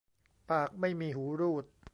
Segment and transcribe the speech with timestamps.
[0.49, 1.63] ปากไม่มีหูรูด